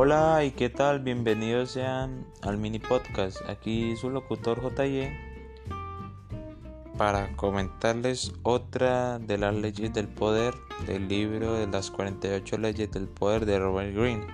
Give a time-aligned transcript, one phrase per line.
[0.00, 3.38] Hola y qué tal, bienvenidos sean al mini podcast.
[3.48, 5.08] Aquí su locutor JY
[6.96, 10.54] para comentarles otra de las leyes del poder
[10.86, 14.24] del libro de las 48 leyes del poder de Robert Greene.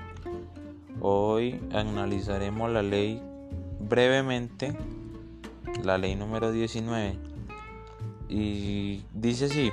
[1.00, 3.22] Hoy analizaremos la ley
[3.80, 4.76] brevemente,
[5.82, 7.16] la ley número 19.
[8.28, 9.72] Y dice así,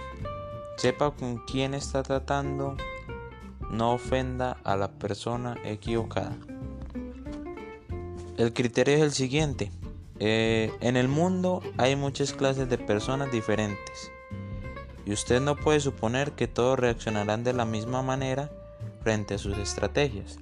[0.77, 2.77] sepa con quién está tratando
[3.71, 6.37] no ofenda a la persona equivocada.
[8.37, 9.71] El criterio es el siguiente.
[10.19, 14.11] Eh, en el mundo hay muchas clases de personas diferentes
[15.05, 18.51] y usted no puede suponer que todos reaccionarán de la misma manera
[19.03, 20.37] frente a sus estrategias.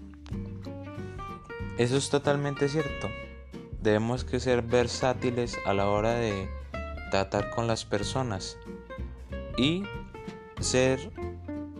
[1.77, 3.07] Eso es totalmente cierto.
[3.81, 6.49] Debemos que ser versátiles a la hora de
[7.09, 8.57] tratar con las personas
[9.57, 9.83] y
[10.59, 11.11] ser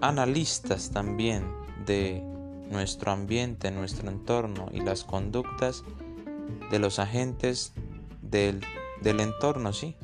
[0.02, 1.44] analistas también
[1.86, 2.24] de
[2.70, 5.84] nuestro ambiente, nuestro entorno y las conductas
[6.72, 7.74] de los agentes
[8.22, 8.62] del,
[9.02, 9.96] del entorno, sí.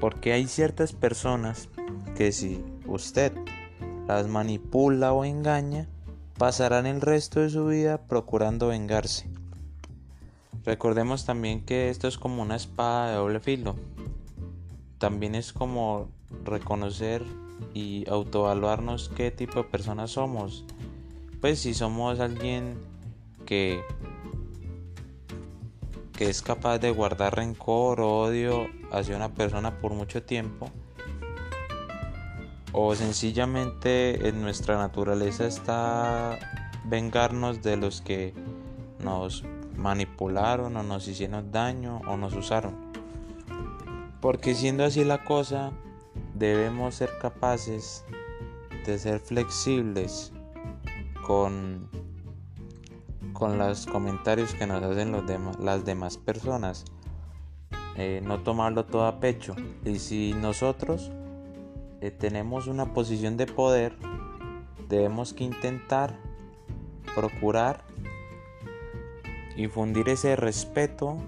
[0.00, 1.68] Porque hay ciertas personas
[2.14, 3.32] que si usted
[4.06, 5.88] las manipula o engaña,
[6.38, 9.28] pasarán el resto de su vida procurando vengarse.
[10.64, 13.76] Recordemos también que esto es como una espada de doble filo.
[14.98, 16.08] También es como
[16.44, 17.22] reconocer
[17.72, 20.64] y autoevaluarnos qué tipo de personas somos.
[21.40, 22.78] Pues si somos alguien
[23.46, 23.82] que
[26.12, 30.70] que es capaz de guardar rencor o odio hacia una persona por mucho tiempo
[32.72, 36.38] o sencillamente en nuestra naturaleza está
[36.84, 38.34] vengarnos de los que
[39.02, 39.44] nos
[39.76, 42.74] manipularon o nos hicieron daño o nos usaron.
[44.20, 45.72] Porque siendo así la cosa,
[46.34, 48.04] debemos ser capaces
[48.84, 50.32] de ser flexibles
[51.26, 51.88] con,
[53.32, 55.12] con los comentarios que nos hacen
[55.60, 56.84] las demás personas.
[57.96, 59.54] Eh, no tomarlo todo a pecho.
[59.84, 61.12] Y si nosotros
[62.00, 63.96] eh, tenemos una posición de poder,
[64.88, 66.18] debemos que intentar
[67.14, 67.84] procurar
[69.56, 71.18] infundir ese respeto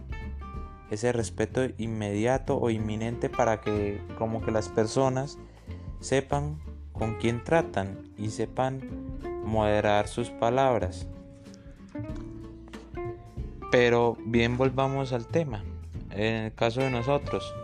[0.91, 5.39] ese respeto inmediato o inminente para que como que las personas
[6.01, 6.59] sepan
[6.93, 8.81] con quién tratan y sepan
[9.45, 11.07] moderar sus palabras.
[13.71, 15.65] Pero bien volvamos al tema.
[16.11, 17.55] En el caso de nosotros,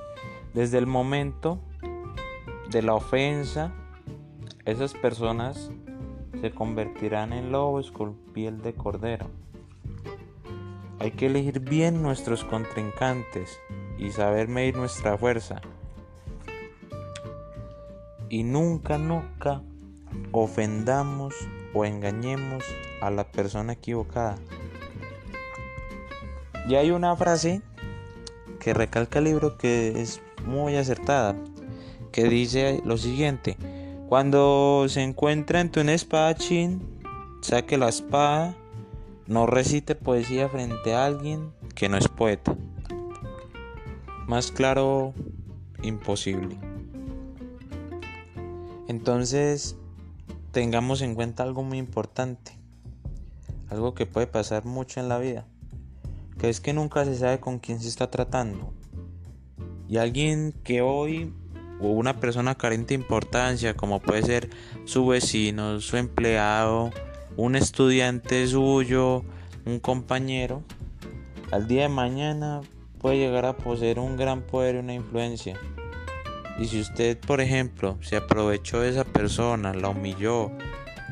[0.52, 1.58] desde el momento
[2.70, 3.72] de la ofensa,
[4.64, 5.70] esas personas
[6.40, 9.26] se convertirán en lobos con piel de cordero.
[11.02, 13.58] Hay que elegir bien nuestros contrincantes
[13.98, 15.60] y saber medir nuestra fuerza.
[18.28, 19.62] Y nunca, nunca
[20.30, 21.34] ofendamos
[21.74, 22.62] o engañemos
[23.00, 24.38] a la persona equivocada.
[26.68, 27.62] Y hay una frase
[28.60, 31.34] que recalca el libro que es muy acertada,
[32.12, 33.56] que dice lo siguiente,
[34.08, 36.80] cuando se encuentra entre un espadachín,
[37.40, 38.56] saque la espada
[39.26, 42.56] no recite poesía frente a alguien que no es poeta.
[44.26, 45.14] Más claro,
[45.82, 46.56] imposible.
[48.88, 49.76] Entonces,
[50.52, 52.52] tengamos en cuenta algo muy importante.
[53.68, 55.46] Algo que puede pasar mucho en la vida.
[56.38, 58.72] Que es que nunca se sabe con quién se está tratando.
[59.88, 61.32] Y alguien que hoy,
[61.80, 64.50] o una persona carente de importancia, como puede ser
[64.84, 66.90] su vecino, su empleado,
[67.36, 69.24] un estudiante suyo,
[69.64, 70.62] un compañero,
[71.50, 72.60] al día de mañana
[72.98, 75.58] puede llegar a poseer un gran poder y una influencia.
[76.58, 80.50] Y si usted, por ejemplo, se aprovechó de esa persona, la humilló,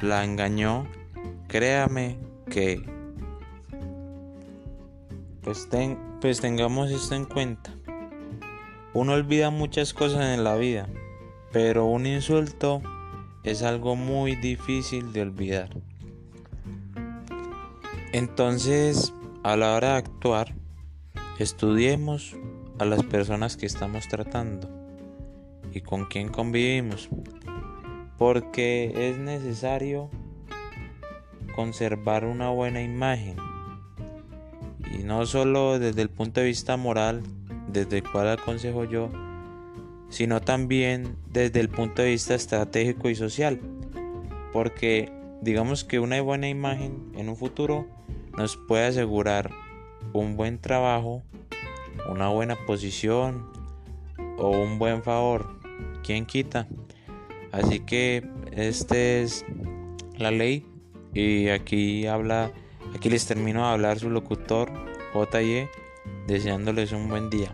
[0.03, 0.87] la engañó,
[1.49, 2.19] créame
[2.51, 2.83] que
[5.43, 5.69] pues,
[6.21, 7.73] pues tengamos esto en cuenta.
[8.93, 10.89] Uno olvida muchas cosas en la vida,
[11.53, 12.83] pero un insulto
[13.45, 15.71] es algo muy difícil de olvidar.
[18.13, 19.15] Entonces,
[19.45, 20.55] a la hora de actuar,
[21.39, 22.37] estudiemos
[22.81, 24.69] a las personas que estamos tratando
[25.73, 27.09] y con quién convivimos,
[28.19, 30.11] porque es necesario
[31.55, 33.37] conservar una buena imagen.
[34.93, 37.23] Y no solo desde el punto de vista moral,
[37.69, 39.09] desde el cual aconsejo yo,
[40.09, 43.61] sino también desde el punto de vista estratégico y social,
[44.53, 47.87] porque digamos que una buena imagen en un futuro
[48.37, 49.51] nos puede asegurar
[50.13, 51.23] un buen trabajo,
[52.09, 53.51] una buena posición
[54.39, 55.59] o un buen favor.
[56.03, 56.67] ¿Quién quita?
[57.53, 59.45] Así que este es
[60.17, 60.67] la ley
[61.15, 62.53] y aquí habla,
[62.95, 64.71] aquí les termino de hablar su locutor
[65.13, 65.69] JY,
[66.27, 67.53] deseándoles un buen día.